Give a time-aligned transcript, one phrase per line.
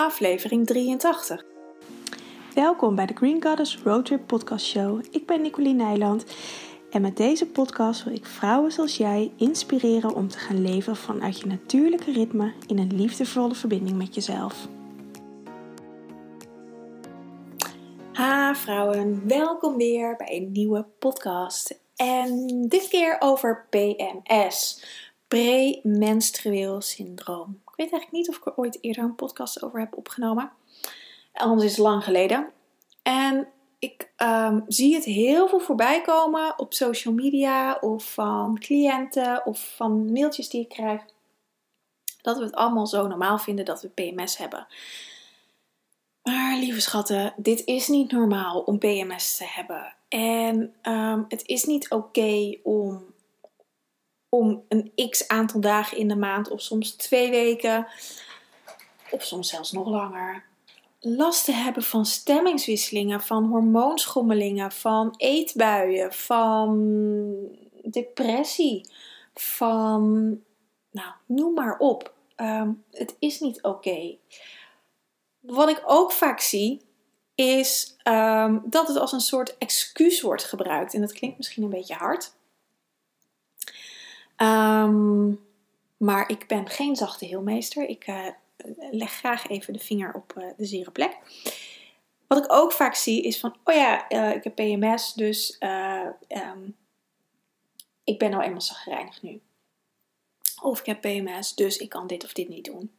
[0.00, 1.44] aflevering 83.
[2.54, 5.04] Welkom bij de Green Goddess Roadtrip Podcast Show.
[5.10, 6.24] Ik ben Nicoline Nijland
[6.90, 11.40] en met deze podcast wil ik vrouwen zoals jij inspireren om te gaan leven vanuit
[11.40, 14.68] je natuurlijke ritme in een liefdevolle verbinding met jezelf.
[18.12, 21.80] Ha vrouwen, welkom weer bij een nieuwe podcast.
[21.96, 24.84] En dit keer over PMS,
[25.28, 27.60] premenstrueel syndroom.
[27.80, 30.52] Weet eigenlijk niet of ik er ooit eerder een podcast over heb opgenomen.
[31.32, 32.50] Anders is het lang geleden.
[33.02, 33.48] En
[33.78, 39.74] ik ehm, zie het heel veel voorbij komen op social media of van cliënten of
[39.76, 41.02] van mailtjes die ik krijg.
[42.22, 44.66] Dat we het allemaal zo normaal vinden dat we PMS hebben.
[46.22, 49.94] Maar lieve schatten, dit is niet normaal om PMS te hebben.
[50.08, 53.04] En ehm, het is niet oké om,
[54.30, 57.86] om een x aantal dagen in de maand, of soms twee weken,
[59.10, 60.44] of soms zelfs nog langer,
[61.00, 66.78] last te hebben van stemmingswisselingen, van hormoonschommelingen, van eetbuien, van
[67.82, 68.90] depressie,
[69.34, 70.12] van,
[70.90, 72.12] nou, noem maar op.
[72.36, 74.16] Ehm, het is niet oké.
[75.40, 76.80] Wat ik ook vaak zie,
[77.34, 80.94] is ehm, dat het als een soort excuus wordt gebruikt.
[80.94, 82.38] En dat klinkt misschien een beetje hard.
[84.40, 85.32] Ehm,
[85.96, 87.88] maar ik ben geen zachte heelmeester.
[87.88, 88.26] Ik uh,
[88.90, 91.16] leg graag even de vinger op uh, de zere plek.
[92.26, 95.56] Wat ik ook vaak zie is van, oh ja, uh, ik heb PMS, dus
[96.28, 96.76] um,
[98.04, 99.40] ik ben nou eenmaal zagrijnig nu.
[100.62, 102.92] Of ik heb PMS, dus ik kan dit of dit niet doen.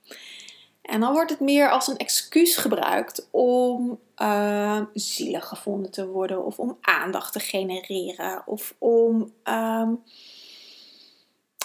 [0.81, 6.45] En dan wordt het meer als een excuus gebruikt om uh, zielig gevonden te worden,
[6.45, 9.89] of om aandacht te genereren, of om uh,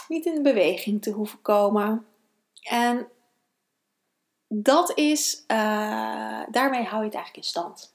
[0.08, 2.06] niet in beweging te hoeven komen.
[2.62, 3.08] En
[4.48, 5.56] dat is, uh,
[6.50, 7.94] daarmee hou je het eigenlijk in stand.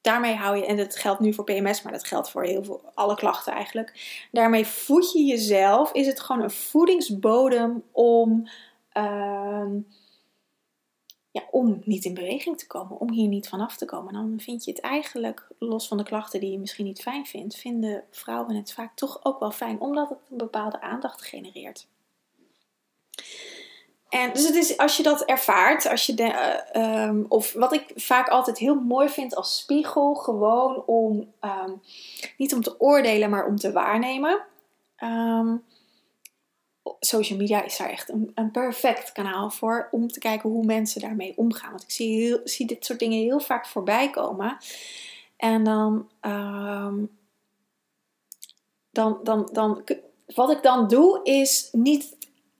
[0.00, 2.82] Daarmee hou je, en dat geldt nu voor PMS, maar dat geldt voor heel veel,
[2.94, 4.18] alle klachten eigenlijk.
[4.32, 8.48] Daarmee voed je jezelf, is het gewoon een voedingsbodem om
[8.92, 9.78] ehm,
[11.30, 14.12] ja, om niet in beweging te komen, om hier niet vanaf te komen.
[14.12, 17.56] Dan vind je het eigenlijk, los van de klachten die je misschien niet fijn vindt,
[17.56, 21.86] vinden vrouwen het vaak toch ook wel fijn, omdat het een bepaalde aandacht genereert.
[24.08, 27.92] En dus het is, als je dat ervaart, als je de, uh, of wat ik
[27.94, 31.82] vaak altijd heel mooi vind als spiegel, gewoon om, um,
[32.36, 34.40] niet om te oordelen, maar om te waarnemen.
[34.98, 35.64] Um,
[37.00, 41.00] social media is daar echt een, een, perfect kanaal voor om te kijken hoe mensen
[41.00, 41.70] daarmee omgaan.
[41.70, 44.56] Want ik zie, heel, zie dit soort dingen heel vaak voorbij komen.
[45.36, 47.18] En dan, um,
[48.90, 49.84] dan, dan, dan,
[50.34, 52.16] wat ik dan doe, is niet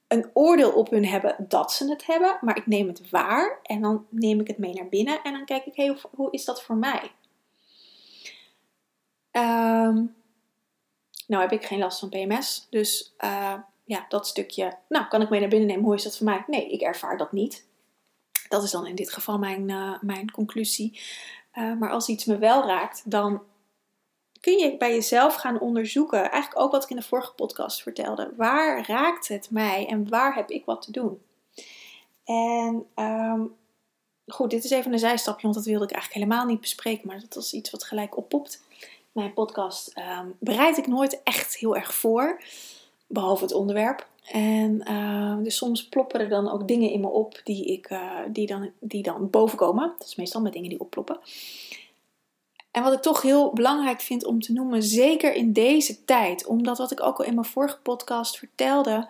[0.08, 3.80] een oordeel op hun hebben dat ze het hebben, maar ik neem het waar en
[3.80, 6.62] dan neem ik het mee naar binnen en dan kijk ik, hey, hoe is dat
[6.62, 7.12] voor mij?
[9.32, 10.14] Um,
[11.26, 13.54] nou heb ik geen last van PMS, dus uh,
[13.90, 15.84] ja, dat stukje, nou, kan ik mee naar binnen nemen?
[15.84, 16.44] Hoe is dat voor mij?
[16.46, 17.66] Nee, ik ervaar dat niet.
[18.48, 21.00] Dat is dan in dit geval mijn, uh, mijn conclusie.
[21.54, 23.42] Uh, maar als iets me wel raakt, dan
[24.40, 26.30] kun je bij jezelf gaan onderzoeken.
[26.30, 28.32] Eigenlijk ook wat ik in de vorige podcast vertelde.
[28.36, 31.22] Waar raakt het mij en waar heb ik wat te doen?
[32.24, 33.56] En um,
[34.26, 37.06] goed, dit is even een zijstapje, want dat wilde ik eigenlijk helemaal niet bespreken.
[37.06, 38.62] Maar dat was iets wat gelijk oppopt.
[39.12, 42.40] Mijn podcast um, bereid ik nooit echt heel erg voor
[43.10, 44.08] behalve het onderwerp.
[44.24, 48.18] En uh, dus soms ploppen er dan ook dingen in me op die, ik, uh,
[48.28, 49.92] die, dan, die dan bovenkomen.
[49.98, 51.18] Dat is meestal met dingen die opploppen.
[52.70, 56.78] En wat ik toch heel belangrijk vind om te noemen, zeker in deze tijd, omdat
[56.78, 59.08] wat ik ook al in mijn vorige podcast vertelde,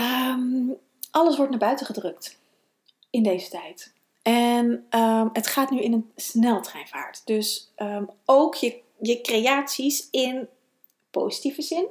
[0.00, 0.76] um,
[1.10, 2.38] alles wordt naar buiten gedrukt
[3.10, 3.92] in deze tijd.
[4.22, 7.22] En um, het gaat nu in een sneltreinvaart.
[7.24, 10.48] Dus um, ook je, je creaties in
[11.10, 11.86] positieve zin,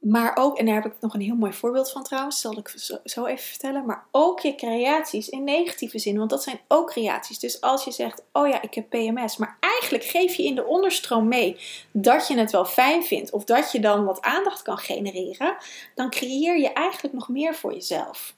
[0.00, 2.74] maar ook, en daar heb ik nog een heel mooi voorbeeld van trouwens, zal ik
[3.04, 3.86] zo even vertellen.
[3.86, 7.38] Maar ook je creaties in negatieve zin, want dat zijn ook creaties.
[7.38, 10.66] Dus als je zegt, oh ja, ik heb PMS, maar eigenlijk geef je in de
[10.66, 11.60] onderstroom mee
[11.92, 15.56] dat je het wel fijn vindt, of dat je dan wat aandacht kan genereren,
[15.94, 18.34] dan creëer je eigenlijk nog meer voor jezelf.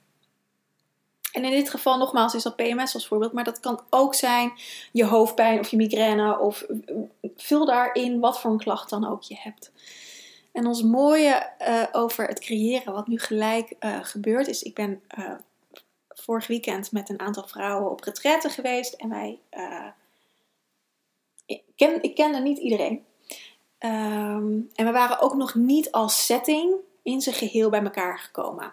[1.33, 4.53] En in dit geval nogmaals is dat PMS als voorbeeld, maar dat kan ook zijn
[4.93, 6.67] je hoofdpijn of je migraine of
[7.37, 9.73] vul daarin wat voor een klacht dan ook je hebt.
[10.53, 15.03] En ons mooie uh, over het creëren, wat nu gelijk uh, gebeurt, is: ik ben
[15.19, 15.31] uh,
[16.09, 19.39] vorig weekend met een aantal vrouwen op retraite geweest en wij.
[21.47, 23.05] ik, ken, ik kende niet iedereen.
[23.79, 28.73] Um, en we waren ook nog niet als setting in zijn geheel bij elkaar gekomen.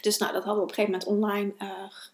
[0.00, 1.54] Dus nou, dat hadden we op een gegeven moment online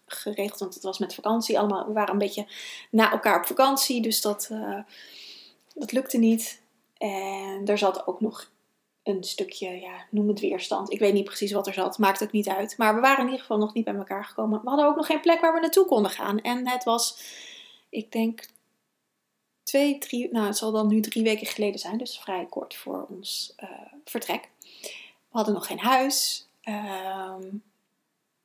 [0.05, 1.85] geregeld, want het was met vakantie allemaal.
[1.85, 2.47] We waren een beetje
[2.89, 4.49] na elkaar op vakantie, dus dat,
[5.73, 6.60] dat lukte niet.
[7.01, 8.51] En er zat ook nog
[9.03, 10.91] een stukje, ja, noem het weerstand.
[10.91, 12.77] Ik weet niet precies wat er zat, maakt ook niet uit.
[12.77, 14.61] Maar we waren in ieder geval nog niet bij elkaar gekomen.
[14.61, 16.39] We hadden ook nog geen plek waar we naartoe konden gaan.
[16.39, 17.23] En het was,
[17.89, 18.47] ik denk,
[19.63, 23.05] twee, drie, nou het zal dan nu drie weken geleden zijn, dus vrij kort voor
[23.09, 23.69] ons uh,
[24.05, 24.49] vertrek.
[24.81, 26.47] We hadden nog geen huis.
[26.63, 27.63] Um,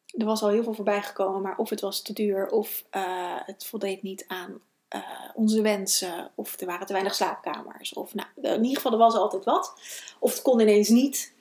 [0.07, 3.37] er was al heel veel voorbij gekomen, maar of het was te duur of uh,
[3.39, 4.61] het voldeed niet aan
[4.97, 6.31] uh, onze wensen.
[6.35, 7.95] Of er waren te weinig slaapkamers.
[7.95, 9.73] Of nou, in ieder geval, er was altijd wat.
[10.19, 11.35] Of het kon ineens niet.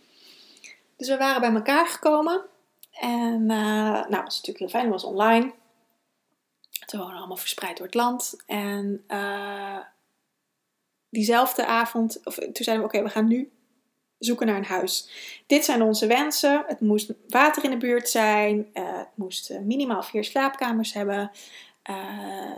[0.97, 2.45] Dus we waren bij elkaar gekomen.
[2.91, 4.83] En uh, nou, was natuurlijk heel fijn.
[4.83, 5.53] Het was online.
[6.85, 8.35] We wonen allemaal verspreid door het land.
[8.45, 9.77] En uh,
[11.09, 13.51] diezelfde avond, of toen zeiden we: Oké, we gaan nu
[14.17, 15.09] zoeken naar een huis.
[15.47, 16.63] Dit zijn onze wensen.
[16.67, 18.69] Het moest water in de buurt zijn.
[18.73, 21.31] Het moest minimaal vier slaapkamers hebben.
[21.89, 21.95] Uh,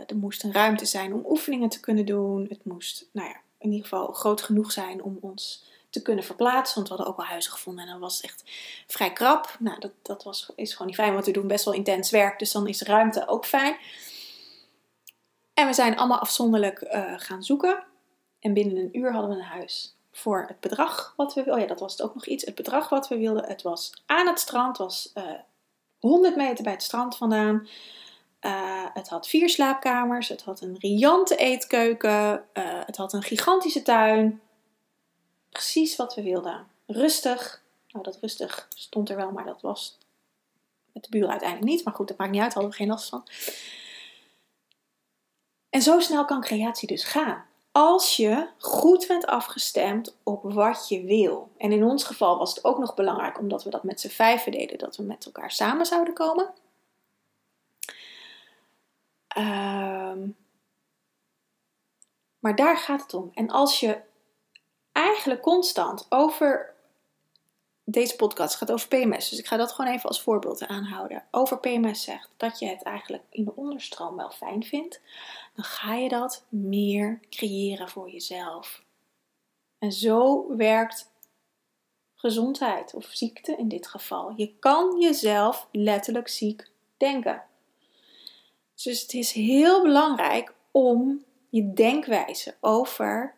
[0.06, 2.46] er moest een ruimte zijn om oefeningen te kunnen doen.
[2.48, 6.74] Het moest, nou ja, in ieder geval groot genoeg zijn om ons te kunnen verplaatsen.
[6.74, 8.42] Want we hadden ook al huizen gevonden en dan was echt
[8.86, 9.56] vrij krap.
[9.58, 12.38] Nou, dat, dat was, is gewoon niet fijn, want we doen best wel intens werk.
[12.38, 13.76] Dus dan is ruimte ook fijn.
[15.54, 17.84] En we zijn allemaal afzonderlijk uh, gaan zoeken.
[18.40, 19.96] En binnen een uur hadden we een huis.
[20.12, 21.54] Voor het bedrag wat we wilden.
[21.54, 22.44] Oh ja, dat was het ook nog iets.
[22.44, 23.44] Het bedrag wat we wilden.
[23.44, 24.76] Het was aan het strand.
[24.76, 25.24] Was uh,
[25.98, 27.68] 100 meter bij het strand vandaan.
[28.40, 33.82] Uh, het had vier slaapkamers, het had een riante eetkeuken, uh, het had een gigantische
[33.82, 34.40] tuin.
[35.50, 36.66] Precies wat we wilden.
[36.86, 37.62] Rustig.
[37.88, 39.98] Nou, dat rustig stond er wel, maar dat was
[40.92, 41.84] met de buren uiteindelijk niet.
[41.84, 43.26] Maar goed, dat maakt niet uit, hadden we geen last van.
[45.70, 47.46] En zo snel kan creatie dus gaan.
[47.72, 51.50] Als je goed bent afgestemd op wat je wil.
[51.56, 54.52] En in ons geval was het ook nog belangrijk, omdat we dat met z'n vijven
[54.52, 56.50] deden, dat we met elkaar samen zouden komen.
[59.38, 60.36] Um,
[62.38, 63.30] maar daar gaat het om.
[63.34, 64.00] En als je
[64.92, 66.74] eigenlijk constant over
[67.84, 71.24] deze podcast gaat over PMS, dus ik ga dat gewoon even als voorbeeld aanhouden.
[71.30, 75.00] Over PMS zegt dat je het eigenlijk in de onderstroom wel fijn vindt,
[75.54, 78.82] dan ga je dat meer creëren voor jezelf.
[79.78, 81.10] En zo werkt
[82.14, 84.32] gezondheid of ziekte in dit geval.
[84.36, 87.42] Je kan jezelf letterlijk ziek denken.
[88.82, 93.34] Dus het is heel belangrijk om je denkwijze over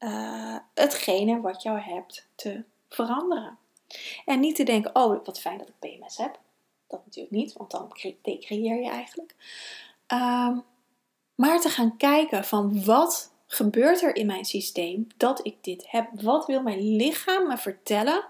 [0.00, 3.58] uh, hetgene wat jou hebt te veranderen.
[4.24, 6.38] En niet te denken, oh wat fijn dat ik PMS heb.
[6.86, 7.92] Dat natuurlijk niet, want dan
[8.22, 9.34] decreëer je eigenlijk.
[10.12, 10.64] Um,
[11.34, 16.08] maar te gaan kijken van wat gebeurt er in mijn systeem dat ik dit heb?
[16.20, 18.24] Wat wil mijn lichaam me vertellen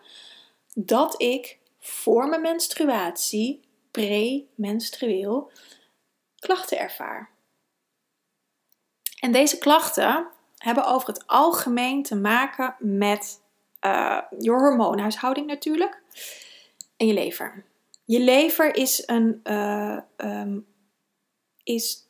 [0.75, 3.61] dat ik voor mijn menstruatie,
[3.91, 5.51] pre-menstrueel,
[6.39, 7.31] klachten ervaar.
[9.21, 10.27] En deze klachten
[10.57, 13.41] hebben over het algemeen te maken met
[13.81, 16.03] uh, je hormoonhuishouding natuurlijk
[16.97, 17.65] en je lever.
[18.05, 20.67] Je lever is, een, uh, um,
[21.63, 22.09] is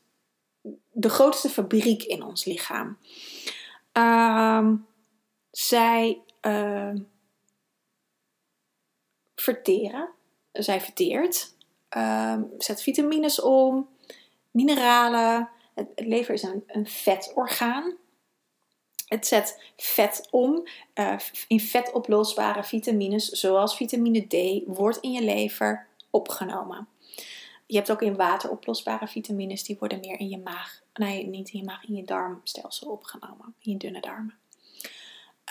[0.92, 2.98] de grootste fabriek in ons lichaam.
[3.92, 4.72] Uh,
[5.50, 6.94] zij uh,
[9.34, 10.08] verteren,
[10.52, 11.54] zij verteert,
[11.88, 13.88] ehm, zet vitamines om,
[14.50, 15.48] mineralen.
[15.74, 17.96] Het, lever is een, vetorgaan.
[19.06, 20.66] Het zet vet om.
[20.94, 21.16] Uh,
[21.48, 26.88] in vetoplosbare vitamines, zoals vitamine D, wordt in je lever opgenomen.
[27.66, 31.50] Je hebt ook in water oplosbare vitamines, die worden meer in je maag, nee, niet
[31.50, 34.38] in je maag, in je darmstelsel opgenomen, in je dunne darmen.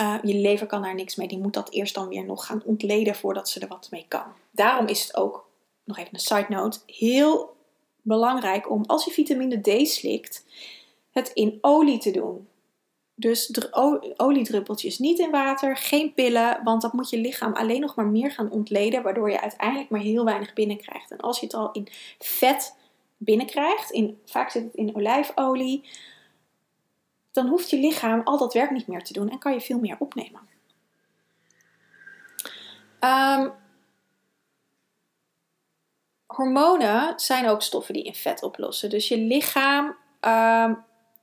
[0.01, 2.63] Uh, je lever kan daar niks mee, die moet dat eerst dan weer nog gaan
[2.65, 4.33] ontleden voordat ze er wat mee kan.
[4.51, 5.49] Daarom is het ook,
[5.83, 7.56] nog even een side note, heel
[8.07, 10.45] belangrijk om als je vitamine D slikt,
[11.11, 12.47] het in olie te doen.
[13.15, 13.69] Dus
[14.15, 18.31] oliedruppeltjes, niet in water, geen pillen, want dat moet je lichaam alleen nog maar meer
[18.31, 21.11] gaan ontleden, waardoor je uiteindelijk maar heel weinig binnenkrijgt.
[21.11, 21.87] En als je het al in
[22.19, 22.75] vet
[23.17, 25.89] binnenkrijgt, in, vaak zit het in olijfolie,
[27.31, 29.79] dan hoeft je lichaam al dat werk niet meer te doen en kan je veel
[29.79, 30.41] meer opnemen.
[32.99, 33.51] Um,
[36.37, 38.89] hormonen zijn ook stoffen die in vet oplossen.
[38.89, 40.71] Dus je lichaam uh,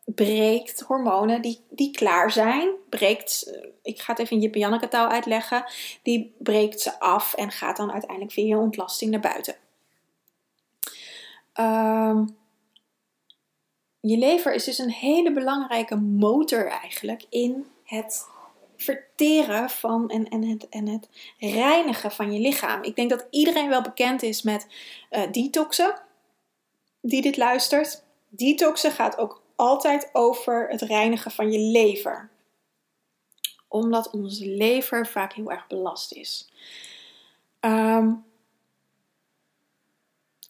[0.04, 2.68] breekt hormonen die, die klaar zijn.
[2.88, 5.64] Breekt, ik ga het even in Jip Janneke taal uitleggen.
[6.02, 9.56] Die breekt ze af en gaat dan uiteindelijk via ontlasting naar buiten.
[11.61, 12.21] Uh,
[14.00, 18.26] je lever is dus een hele belangrijke motor eigenlijk in het
[18.76, 22.83] verteren van en, en, het, en het reinigen van je lichaam.
[22.83, 24.66] Ik denk dat iedereen wel bekend is met
[25.11, 26.00] uh, detoxen,
[27.00, 28.02] die dit luistert.
[28.28, 32.31] Detoxen gaat ook altijd over het reinigen van je lever.
[33.69, 36.49] Omdat onze lever vaak heel erg belast is.
[37.61, 38.12] Ehm,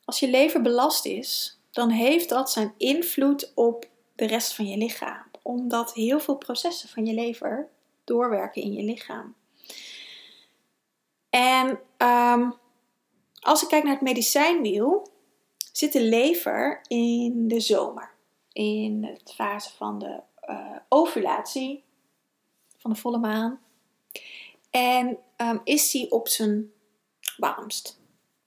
[0.04, 4.76] als je lever belast is, dan heeft dat zijn invloed op de rest van je
[4.76, 5.22] lichaam.
[5.42, 7.68] Omdat heel veel processen van je lever
[8.04, 9.34] doorwerken in je lichaam.
[11.30, 12.54] En um,
[13.40, 15.08] als ik kijk naar het medicijnwiel,
[15.72, 18.12] zit de lever in de zomer.
[18.52, 20.20] In de fase van de
[20.50, 21.84] uh, ovulatie,
[22.76, 23.60] van de volle maan.
[24.70, 26.72] En um, is die op zijn
[27.36, 28.02] warmst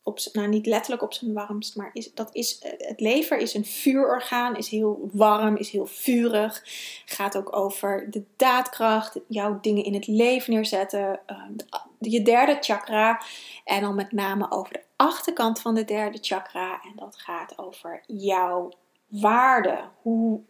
[0.08, 3.54] op, nou niet letterlijk op zijn warmst, maar is, dat is, eh, het lever is
[3.54, 6.64] een vuurorgaan, is heel warm, is heel vurig.
[7.06, 11.54] Gaat ook over de daadkracht, jouw dingen in het leven neerzetten, ehm,
[12.00, 13.22] je derde chakra.
[13.64, 16.82] En dan met name over de achterkant van de derde chakra.
[16.84, 18.72] En dat gaat over jouw
[19.08, 19.84] waarde.
[20.02, 20.42] Hoe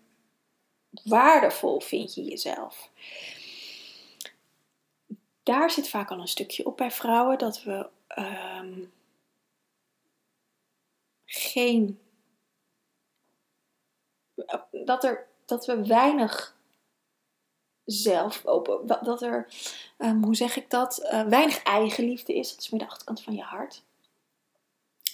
[1.04, 2.90] waardevol vind je jezelf?
[5.44, 7.90] Daar zit vaak al een stukje op bij vrouwen dat we.
[8.08, 8.80] Ehm,
[11.28, 12.00] geen.
[14.72, 16.56] Dat, er, dat we weinig
[17.86, 18.88] zelf open.
[18.88, 19.48] Dat er,
[19.98, 21.00] um, hoe zeg ik dat?
[21.04, 22.50] Uh, weinig eigenliefde is.
[22.50, 23.84] Dat is meer de achterkant van je hart.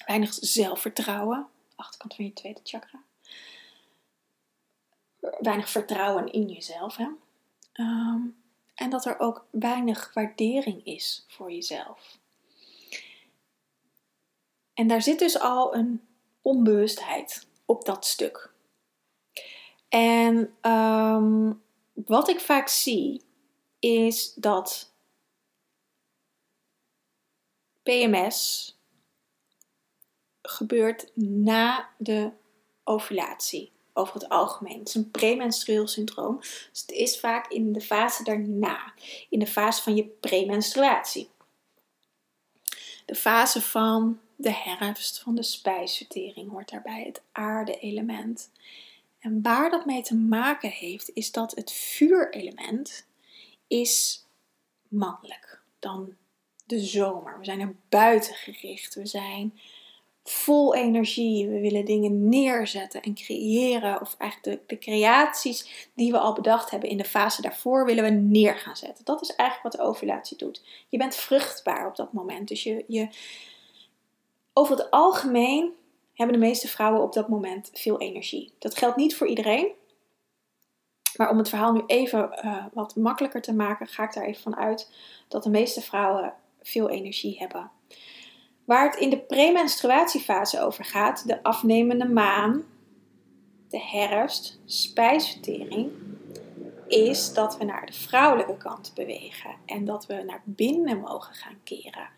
[0.05, 1.47] Weinig zelfvertrouwen.
[1.75, 3.03] Achterkant van je tweede chakra.
[5.19, 6.95] Weinig vertrouwen in jezelf.
[6.95, 7.07] Hè?
[7.73, 8.43] Um,
[8.75, 12.17] en dat er ook weinig waardering is voor jezelf.
[14.73, 16.01] En daar zit dus al een
[16.41, 18.51] onbewustheid op dat stuk.
[19.89, 21.51] En ehm,
[21.93, 23.21] wat ik vaak zie
[23.79, 24.93] is dat
[27.83, 28.67] PMS
[30.41, 32.31] gebeurt na de
[32.83, 33.71] ovulatie.
[33.95, 34.79] Over het algemeen.
[34.79, 36.37] Het is een premenstrueel syndroom.
[36.39, 38.93] Dus het is vaak in de fase daarna.
[39.29, 41.29] In de fase van je premenstruatie.
[43.05, 48.49] De fase van de herfst van de spijsvertering hoort daarbij, het aarde-element.
[49.19, 53.07] En waar dat mee te maken heeft, is dat het vuurelement
[53.67, 54.25] is
[54.87, 56.15] mannelijk dan
[56.65, 57.39] de zomer.
[57.39, 58.95] We zijn er buiten gericht.
[58.95, 59.59] We zijn
[60.23, 61.47] vol energie.
[61.47, 64.01] We willen dingen neerzetten en creëren.
[64.01, 68.09] Of eigenlijk de, creaties die we al bedacht hebben in de fase daarvoor willen we
[68.09, 69.05] neer gaan zetten.
[69.05, 70.61] Dat is eigenlijk wat de ovulatie doet.
[70.89, 72.47] Je bent vruchtbaar op dat moment.
[72.47, 73.07] Dus je, je,
[74.53, 75.71] over het algemeen
[76.13, 78.53] hebben de meeste vrouwen op dat moment veel energie.
[78.59, 79.71] Dat geldt niet voor iedereen.
[81.15, 84.41] Maar om het verhaal nu even uh, wat makkelijker te maken, ga ik daar even
[84.41, 84.91] van uit
[85.27, 87.71] dat de meeste vrouwen veel energie hebben.
[88.65, 92.63] Waar het in de premenstruatiefase over gaat, de afnemende maan,
[93.69, 95.91] de herfst, spijsvertering,
[96.87, 101.57] is dat we naar de vrouwelijke kant bewegen en dat we naar binnen mogen gaan
[101.63, 102.09] keren.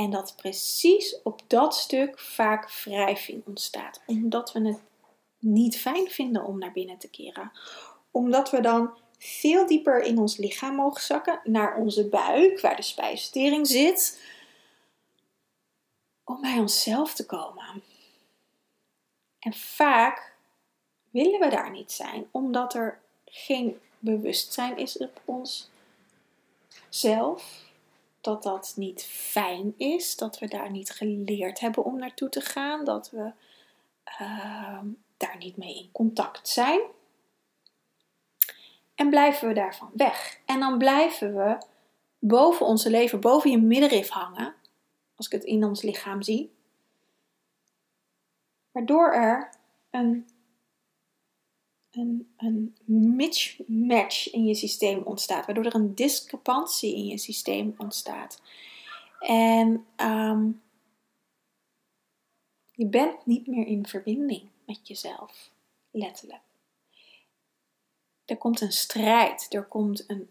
[0.00, 4.80] En dat precies op dat stuk vaak wrijving ontstaat, omdat we het
[5.38, 7.52] niet fijn vinden om naar binnen te keren.
[8.10, 12.82] Omdat we dan veel dieper in ons lichaam mogen zakken, naar onze buik, waar de
[12.82, 14.20] spijsvertering zit,
[16.24, 17.82] om bij onszelf te komen.
[19.38, 20.34] En vaak
[21.10, 25.70] willen we daar niet zijn, omdat er geen bewustzijn is op ons
[26.88, 27.68] zelf
[28.20, 32.84] dat dat niet fijn is, dat we daar niet geleerd hebben om naartoe te gaan,
[32.84, 33.32] dat we
[34.20, 34.80] uh,
[35.16, 36.80] daar niet mee in contact zijn.
[38.94, 40.40] En blijven we daarvan weg.
[40.44, 41.58] En dan blijven we
[42.18, 44.54] boven onze leven, boven je middenrif hangen,
[45.16, 46.52] als ik het in ons lichaam zie,
[48.70, 49.50] waardoor er
[49.90, 50.28] een
[51.90, 58.42] een, een mismatch in je systeem ontstaat, waardoor er een discrepantie in je systeem ontstaat.
[59.20, 60.62] En um,
[62.72, 65.50] je bent niet meer in verbinding met jezelf,
[65.90, 66.42] letterlijk.
[68.24, 70.28] Er komt een strijd, er komt een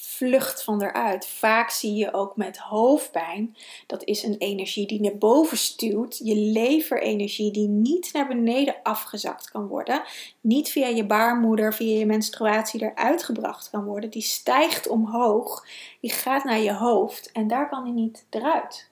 [0.00, 1.26] vlucht van eruit.
[1.26, 6.36] Vaak zie je ook met hoofdpijn, dat is een energie die naar boven stuwt, je
[6.36, 10.02] leverenergie die niet naar beneden afgezakt kan worden,
[10.40, 15.66] niet via je baarmoeder, via je menstruatie eruit gebracht kan worden, die stijgt omhoog,
[16.00, 18.88] die gaat naar je hoofd en daar kan die niet eruit.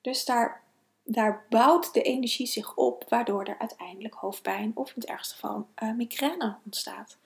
[0.00, 0.62] Dus daar,
[1.04, 5.66] daar bouwt de energie zich op, waardoor er uiteindelijk hoofdpijn of in het ergste geval
[5.82, 7.16] uh, migraine ontstaat.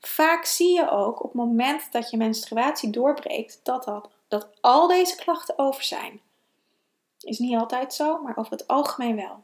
[0.00, 4.86] Vaak zie je ook op het moment dat je menstruatie doorbreekt dat, dat, dat al
[4.86, 6.20] deze klachten over zijn.
[7.20, 9.42] Is niet altijd zo, maar over het algemeen wel.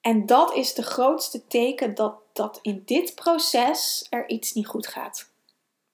[0.00, 4.86] En dat is de grootste teken dat, dat in dit proces er iets niet goed
[4.86, 5.30] gaat.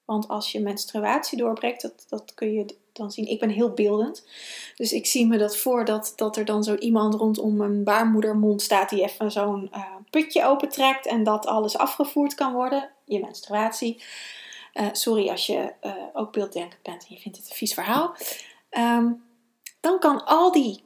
[0.05, 3.27] Want als je menstruatie doorbreekt, dat, dat kun je dan zien.
[3.27, 4.25] Ik ben heel beeldend.
[4.77, 8.63] Dus ik zie me dat voor dat, dat er dan zo iemand rondom een baarmoedermond
[8.63, 12.91] staat die even zo'n uh, putje opentrekt en dat alles afgevoerd kan worden.
[13.05, 14.03] Je menstruatie.
[14.75, 18.15] Uh, sorry als je uh, ook beelddenkend bent en je vindt het een vies verhaal.
[18.71, 19.25] Um,
[19.81, 20.85] dan kan al die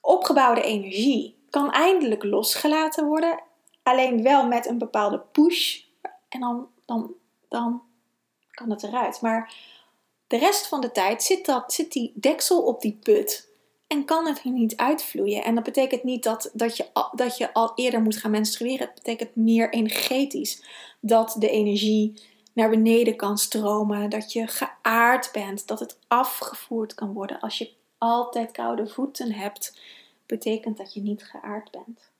[0.00, 3.42] opgebouwde energie kan eindelijk losgelaten worden.
[3.82, 5.82] Alleen wel met een bepaalde push.
[6.28, 7.14] En dan, dan,
[7.48, 7.82] dan
[8.50, 9.20] kan het eruit.
[9.20, 9.54] Maar
[10.26, 13.47] de rest van de tijd zit, dat, zit die deksel op die put.
[13.88, 15.44] En kan het er niet uitvloeien.
[15.44, 18.86] En dat betekent niet dat, dat, je, dat je al eerder moet gaan menstrueren.
[18.86, 20.62] Het betekent meer energetisch.
[21.00, 24.10] Dat de energie naar beneden kan stromen.
[24.10, 25.66] Dat je geaard bent.
[25.66, 27.40] Dat het afgevoerd kan worden.
[27.40, 29.80] Als je altijd koude voeten hebt,
[30.26, 32.10] betekent dat je niet geaard bent.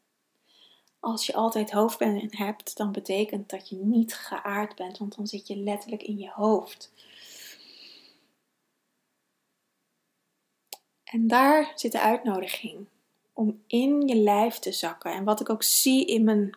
[1.01, 5.47] Als je altijd hoofdpijn hebt, dan betekent dat je niet geaard bent, want dan zit
[5.47, 6.93] je letterlijk in je hoofd.
[11.11, 12.87] En daar zit de uitnodiging
[13.33, 15.13] om in je lijf te zakken.
[15.13, 16.57] En wat ik ook zie in mijn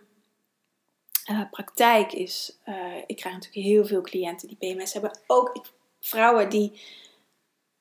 [1.30, 5.20] uh, praktijk is, uh, ik krijg natuurlijk heel veel cliënten die PMS hebben.
[5.28, 5.66] Ook
[6.00, 6.82] vrouwen die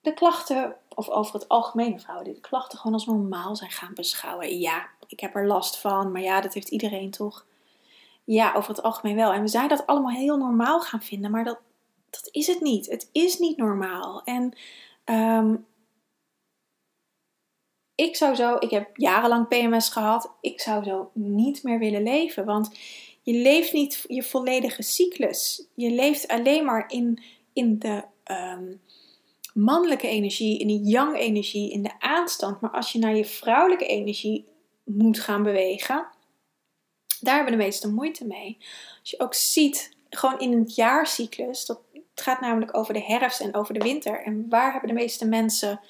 [0.01, 3.95] de klachten, of over het algemeen vrouwen die de klachten gewoon als normaal zijn gaan
[3.95, 4.59] beschouwen.
[4.59, 7.47] Ja, ik heb er last van, maar ja, dat heeft iedereen toch.
[8.25, 9.33] Ja, over het algemeen wel.
[9.33, 11.59] En we zijn dat allemaal heel normaal gaan vinden, maar dat,
[12.11, 12.87] dat is het niet.
[12.87, 14.23] Het is niet normaal.
[14.25, 14.53] En
[15.05, 15.67] um,
[18.01, 22.45] ik zou zo, ik heb jarenlang PMS gehad, ik zou zo niet meer willen leven.
[22.45, 22.71] Want
[23.23, 25.67] je leeft niet je volledige cyclus.
[25.75, 28.81] Je leeft alleen maar in, in de um,
[29.55, 32.61] mannelijke energie, in de yang energie, in de aanstand.
[32.61, 34.47] Maar als je naar je vrouwelijke energie
[34.85, 36.07] moet gaan bewegen,
[37.21, 38.57] daar hebben de meeste moeite mee.
[39.01, 43.41] Als je ook ziet, gewoon in een jaarcyclus, dat, het gaat namelijk over de herfst
[43.41, 44.23] en over de winter.
[44.23, 45.81] En waar hebben de meeste mensen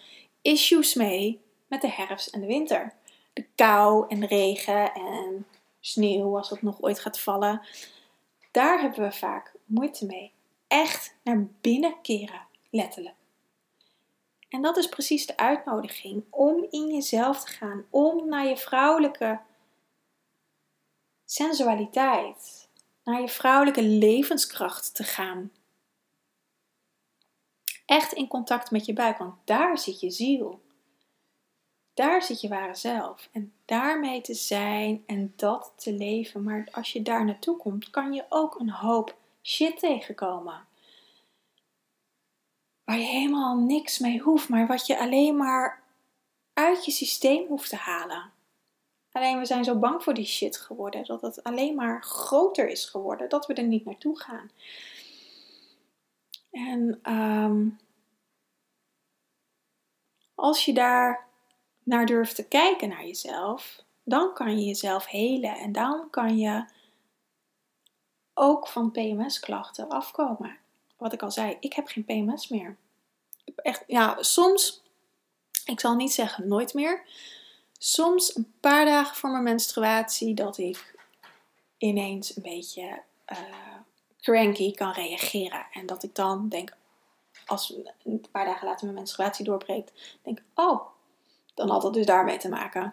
[0.42, 1.48] issues mee?
[1.70, 2.94] Met de herfst en de winter.
[3.32, 5.46] De kou en de regen en
[5.80, 7.62] sneeuw, als het nog ooit gaat vallen.
[8.50, 10.32] Daar hebben we vaak moeite mee.
[10.66, 13.14] Echt naar binnen keren, letterlijk.
[14.48, 19.40] En dat is precies de uitnodiging om in jezelf te gaan, om naar je vrouwelijke
[21.24, 22.68] sensualiteit,
[23.04, 25.52] naar je vrouwelijke levenskracht te gaan.
[27.86, 30.60] Echt in contact met je buik, want daar zit je ziel.
[32.00, 33.28] Daar zit je ware zelf.
[33.32, 36.42] En daarmee te zijn en dat te leven.
[36.42, 40.66] Maar als je daar naartoe komt, kan je ook een hoop shit tegenkomen
[42.84, 45.82] waar je helemaal niks mee hoeft, maar wat je alleen maar
[46.52, 48.32] uit je systeem hoeft te halen.
[49.12, 52.84] Alleen we zijn zo bang voor die shit geworden dat het alleen maar groter is
[52.84, 54.50] geworden, dat we er niet naartoe gaan.
[56.50, 57.68] En ehm,
[60.34, 61.28] als je daar
[61.90, 66.64] naar durft te kijken naar jezelf, dan kan je jezelf helen en dan kan je
[68.34, 70.58] ook van PMS-klachten afkomen
[71.00, 72.76] wat ik al zei, ik heb geen PMS meer.
[73.44, 74.82] Ik echt, ja, soms,
[75.64, 77.04] ik zal niet zeggen nooit meer,
[77.78, 80.94] soms een paar dagen voor mijn menstruatie dat ik
[81.78, 83.38] ineens een beetje uh,
[84.20, 85.66] cranky kan reageren.
[85.72, 86.76] En dat ik dan denk,
[87.46, 87.74] als
[88.04, 90.80] een paar dagen later mijn menstruatie doorbreekt, denk oh,
[91.60, 92.92] dan had dat dus daarmee te maken.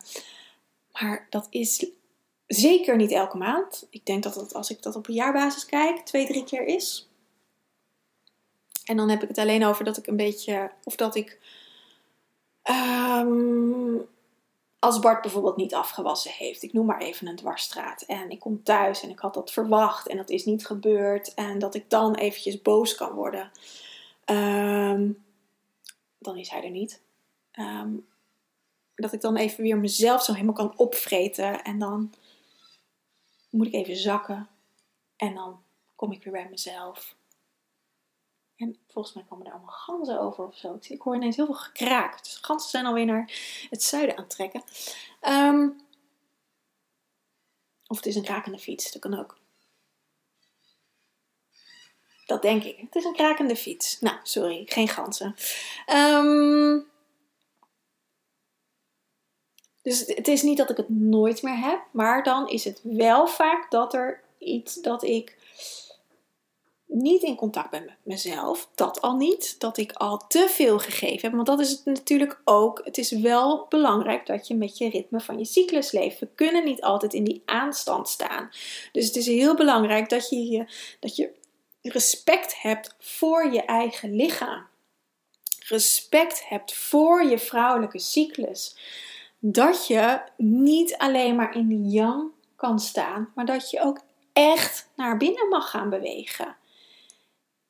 [0.91, 1.85] Maar dat is
[2.47, 3.87] zeker niet elke maand.
[3.89, 7.09] Ik denk dat het, als ik dat op een jaarbasis kijk, twee, drie keer is.
[8.85, 11.39] En dan heb ik het alleen over dat ik een beetje, of dat ik,
[12.61, 13.95] ehm,
[14.79, 18.63] als Bart bijvoorbeeld niet afgewassen heeft, ik noem maar even een dwarsstraat, en ik kom
[18.63, 22.15] thuis en ik had dat verwacht en dat is niet gebeurd, en dat ik dan
[22.15, 23.51] eventjes boos kan worden,
[24.25, 25.11] ehm,
[26.17, 27.01] dan is hij er niet.
[27.51, 27.89] Ehm,
[29.01, 32.13] dat ik dan even weer mezelf zo helemaal kan opvreten en dan
[33.49, 34.47] moet ik even zakken
[35.15, 35.63] en dan
[35.95, 37.15] kom ik weer bij mezelf.
[38.55, 40.77] En volgens mij komen er allemaal ganzen over of zo.
[40.81, 42.23] Ik hoor ineens heel veel gekraak.
[42.23, 43.31] Dus ganzen zijn alweer naar
[43.69, 44.63] het zuiden aan trekken.
[45.21, 45.69] Ehm,
[47.87, 49.37] of het is een krakende fiets, dat kan ook.
[52.25, 52.77] Dat denk ik.
[52.77, 53.99] Het is een krakende fiets.
[53.99, 55.35] Nou, sorry, geen ganzen.
[55.93, 56.85] Um,
[59.87, 63.27] Dus het is niet dat ik het nooit meer heb, maar dan is het wel
[63.27, 65.37] vaak dat er iets dat ik
[66.85, 68.69] niet in contact ben met mezelf.
[68.75, 69.59] Dat al niet.
[69.59, 71.31] Dat ik al te veel gegeven heb.
[71.31, 72.81] Want dat is het natuurlijk ook.
[72.83, 76.19] Het is wel belangrijk dat je met je ritme van je cyclus leeft.
[76.19, 78.49] We kunnen niet altijd in die aanstand staan.
[78.91, 80.65] Dus het is heel belangrijk dat je,
[80.99, 81.29] dat je
[81.81, 84.67] respect hebt voor je eigen lichaam.
[85.59, 88.75] Respect hebt voor je vrouwelijke cyclus.
[89.39, 93.99] Dat je niet alleen maar in de yang kan staan, maar dat je ook
[94.33, 96.55] echt naar binnen mag gaan bewegen.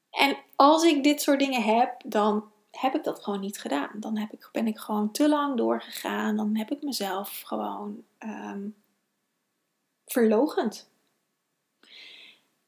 [0.10, 3.89] En als ik dit soort dingen heb, dan heb ik dat gewoon niet gedaan.
[3.93, 6.36] Dan heb ik, ben ik gewoon te lang doorgegaan.
[6.36, 8.75] Dan heb ik mezelf gewoon um,
[10.06, 10.89] verlogend.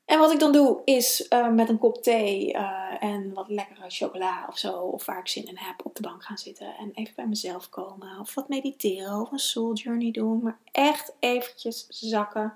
[0.09, 3.89] En wat ik dan doe is uh, met een kop thee uh, en wat lekkere
[3.89, 6.91] chocola of zo, of waar ik zin in heb, op de bank gaan zitten en
[6.93, 8.19] even bij mezelf komen.
[8.19, 10.43] Of wat mediteren of een soul journey doen.
[10.43, 12.53] Maar echt eventjes zakken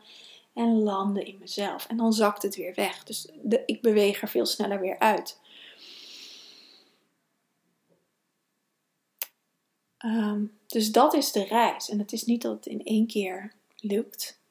[0.54, 1.88] en landen in mezelf.
[1.88, 3.04] En dan zakt het weer weg.
[3.04, 3.30] Dus
[3.66, 5.39] ik beweeg er veel sneller weer uit.
[9.98, 11.89] Ehm, dus dat is de reis.
[11.89, 14.42] En het is niet dat het in één keer lukt.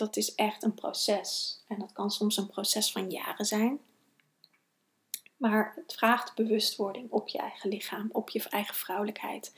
[0.00, 1.60] Dat is echt een proces.
[1.68, 3.80] En dat kan soms een proces van jaren zijn.
[5.36, 9.52] Maar het vraagt bewustwording op je eigen lichaam, op je eigen vrouwelijkheid.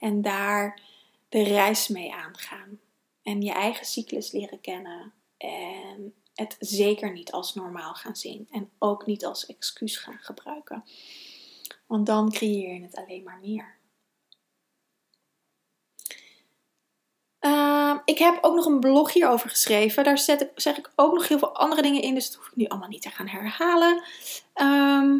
[0.00, 0.80] En daar
[1.28, 2.80] de reis mee aangaan.
[3.22, 5.12] En je eigen cyclus leren kennen.
[5.36, 8.48] En het zeker niet als normaal gaan zien.
[8.50, 10.84] En ook niet als excuus gaan gebruiken.
[11.86, 13.75] Want dan creëer je het alleen maar meer.
[17.46, 20.04] Ehm, ik heb ook nog een blog hierover geschreven.
[20.04, 22.14] Daar zet zeg ik ook nog heel veel andere dingen in.
[22.14, 24.02] Dus dat hoef ik nu allemaal niet te gaan herhalen.
[24.52, 25.18] Ehm,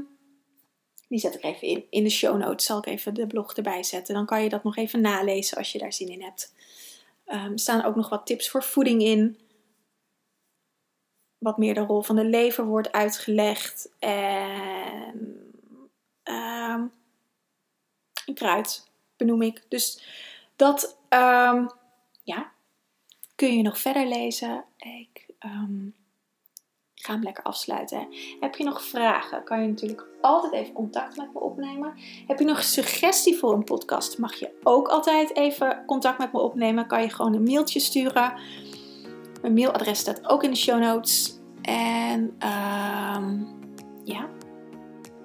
[1.09, 2.67] die zet ik even in, in de show notes.
[2.67, 4.15] Zal ik even de blog erbij zetten.
[4.15, 6.55] Dan kan je dat nog even nalezen als je daar zin in hebt.
[7.27, 9.39] Um, er staan ook nog wat tips voor voeding in.
[11.39, 13.89] Wat meer de rol van de lever wordt uitgelegd.
[13.99, 15.53] En
[18.27, 19.63] een kruid benoem ik.
[19.69, 20.03] Dus
[20.57, 20.97] dat
[22.27, 22.53] ja,
[23.35, 24.65] kun je nog verder lezen.
[24.79, 25.27] Ik
[26.95, 28.09] ga hem lekker afsluiten.
[28.41, 29.45] Heb je nog vragen?
[29.45, 31.95] Kan je natuurlijk altijd even contact met me opnemen.
[32.27, 34.19] Heb je nog suggestie voor een podcast?
[34.19, 36.87] Mag je ook altijd even contact met me opnemen.
[36.87, 38.35] Kan je gewoon een mailtje sturen.
[39.41, 41.39] Mijn mailadres staat ook in de show notes.
[41.63, 43.49] En um,
[44.05, 44.29] ja,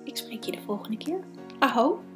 [0.03, 1.19] ik spreek je de volgende keer.
[1.59, 2.10] Aho!